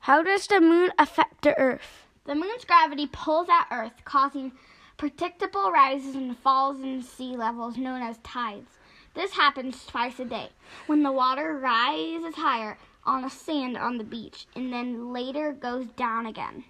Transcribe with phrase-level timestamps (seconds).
[0.00, 2.06] How does the moon affect the Earth?
[2.24, 4.52] The moon's gravity pulls at Earth, causing
[4.96, 8.78] predictable rises and falls in sea levels known as tides.
[9.14, 10.50] This happens twice a day,
[10.86, 15.86] when the water rises higher on the sand on the beach and then later goes
[15.96, 16.64] down again.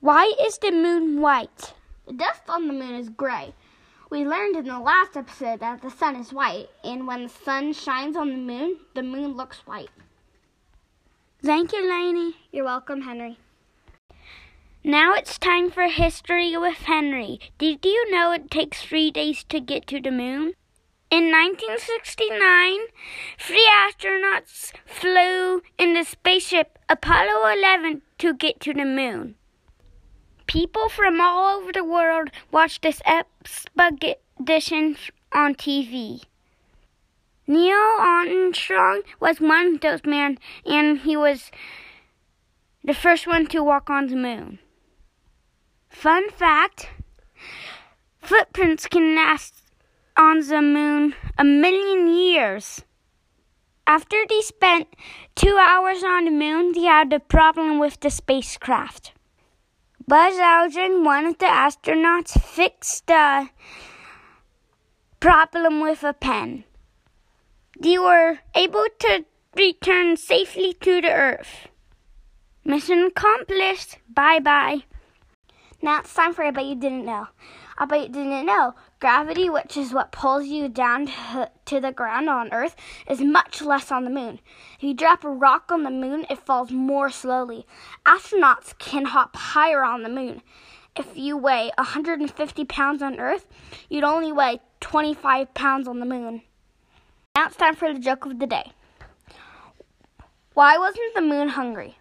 [0.00, 1.74] Why is the moon white?
[2.06, 3.54] The dust on the moon is gray.
[4.10, 7.72] We learned in the last episode that the sun is white, and when the sun
[7.72, 9.90] shines on the moon, the moon looks white.
[11.44, 12.36] Thank you, Lainey.
[12.52, 13.36] You're welcome, Henry.
[14.82, 17.38] Now it's time for History with Henry.
[17.58, 20.54] Did you know it takes three days to get to the moon?
[21.10, 22.86] In 1969,
[23.38, 29.34] three astronauts flew in the spaceship Apollo 11 to get to the moon.
[30.46, 34.96] People from all over the world watched this expedition
[35.30, 36.22] on TV.
[37.46, 41.50] Neil Armstrong was one of those men, and he was
[42.82, 44.58] the first one to walk on the moon.
[45.88, 46.90] Fun fact
[48.20, 49.62] footprints can last
[50.16, 52.82] on the moon a million years.
[53.86, 54.88] After they spent
[55.34, 59.12] two hours on the moon, they had a problem with the spacecraft.
[60.06, 63.50] Buzz Aldrin, one of the astronauts, fixed the
[65.20, 66.64] problem with a pen.
[67.84, 71.68] They were able to return safely to the Earth.
[72.64, 73.98] Mission accomplished.
[74.08, 74.84] Bye bye.
[75.82, 77.26] Now it's time for I bet you didn't know.
[77.76, 78.74] I bet you didn't know.
[79.00, 82.74] Gravity, which is what pulls you down to, to the ground on Earth,
[83.06, 84.40] is much less on the moon.
[84.78, 87.66] If you drop a rock on the moon, it falls more slowly.
[88.06, 90.40] Astronauts can hop higher on the moon.
[90.96, 93.46] If you weigh 150 pounds on Earth,
[93.90, 96.40] you'd only weigh 25 pounds on the moon.
[97.36, 98.70] Now it's time for the joke of the day.
[100.52, 101.98] Why wasn't the moon hungry?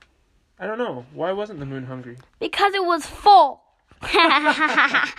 [0.59, 1.07] I don't know.
[1.11, 2.17] Why wasn't the moon hungry?
[2.39, 3.63] Because it was full.
[4.03, 5.09] I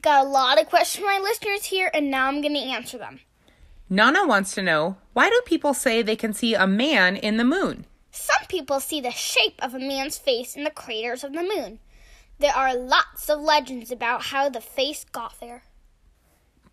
[0.00, 2.96] got a lot of questions from my listeners here, and now I'm going to answer
[2.96, 3.20] them.
[3.90, 7.44] Nana wants to know why do people say they can see a man in the
[7.44, 7.84] moon?
[8.12, 11.80] Some people see the shape of a man's face in the craters of the moon.
[12.38, 15.64] There are lots of legends about how the face got there.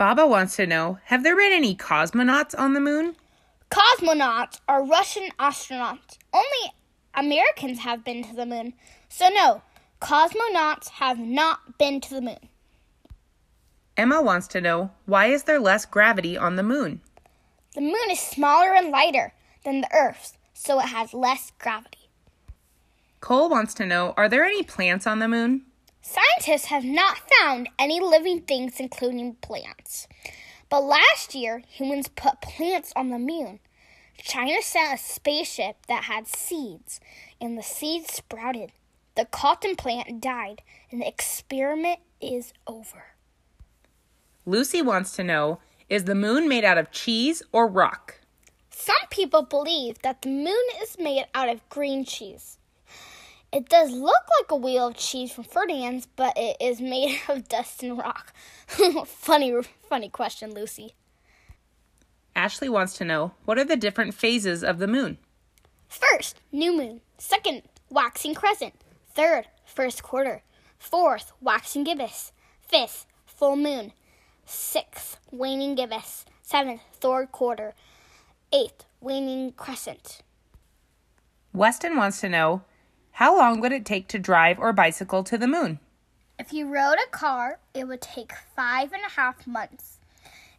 [0.02, 3.16] Baba wants to know have there been any cosmonauts on the moon?
[3.70, 6.18] Cosmonauts are Russian astronauts.
[6.34, 6.74] Only
[7.14, 8.74] Americans have been to the moon.
[9.10, 9.62] So, no,
[10.02, 12.50] cosmonauts have not been to the moon.
[13.96, 17.02] Emma wants to know why is there less gravity on the moon?
[17.76, 22.10] The moon is smaller and lighter than the Earth, so it has less gravity.
[23.20, 25.62] Cole wants to know are there any plants on the moon?
[26.02, 30.08] Scientists have not found any living things, including plants.
[30.70, 33.60] But last year, humans put plants on the moon.
[34.18, 37.00] China sent a spaceship that had seeds,
[37.40, 38.72] and the seeds sprouted.
[39.16, 43.16] The cotton plant died, and the experiment is over.
[44.46, 45.60] Lucy wants to know
[45.90, 48.22] Is the moon made out of cheese or rock?
[48.70, 52.58] Some people believe that the moon is made out of green cheese.
[53.52, 57.50] It does look like a wheel of cheese from Ferdinand's, but it is made of
[57.50, 58.34] dust and rock.
[59.06, 59.54] funny,
[59.90, 60.96] funny question, Lucy.
[62.34, 65.18] Ashley wants to know What are the different phases of the moon?
[65.90, 67.02] First, new moon.
[67.18, 68.74] Second, waxing crescent.
[69.14, 70.44] Third, first quarter.
[70.80, 72.32] Fourth, waxing gibbous.
[72.62, 73.92] Fifth, full moon.
[74.46, 76.24] Sixth, waning gibbous.
[76.42, 77.74] Seventh, third quarter.
[78.54, 80.22] Eighth, waning crescent.
[81.54, 82.62] Weston wants to know
[83.22, 85.78] How long would it take to drive or bicycle to the moon?
[86.40, 90.00] If you rode a car, it would take five and a half months.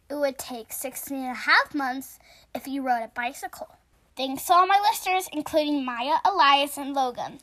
[0.09, 2.19] It would take 16 and a half months
[2.55, 3.67] if you rode a bicycle.
[4.15, 7.39] Thanks to all my listeners, including Maya, Elias, and Logan.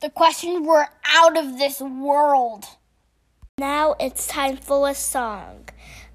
[0.00, 2.66] The questions were out of this world.
[3.56, 5.70] Now it's time for a song.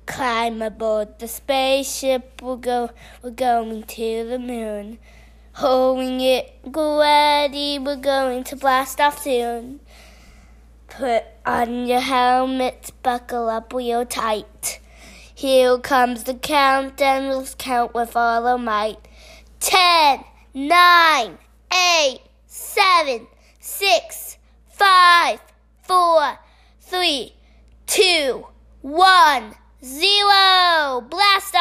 [0.06, 2.92] Climb aboard the spaceship, we'll go,
[3.24, 5.00] we're going to the moon.
[5.54, 9.82] Holding it ready, we're going to blast off soon.
[10.88, 14.80] Put on your helmet, buckle up real tight.
[15.34, 19.08] Here comes the countdown, let's count with all our might.
[19.60, 20.24] Ten,
[20.54, 21.38] nine,
[21.74, 23.28] eight, seven,
[23.60, 24.38] six,
[24.70, 25.42] five,
[25.84, 26.40] four,
[26.80, 27.34] three,
[27.86, 28.46] two,
[28.82, 31.02] one, zero.
[31.10, 31.59] Blast off.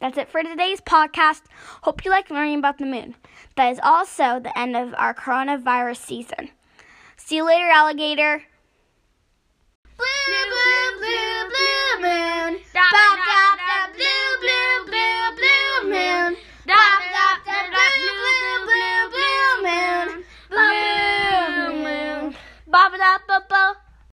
[0.00, 1.42] That's it for today's podcast.
[1.82, 3.16] Hope you like learning about the moon.
[3.56, 6.50] That is also the end of our coronavirus season.
[7.16, 8.44] See you later, alligator.
[9.96, 10.06] Blue,
[10.48, 10.87] blue,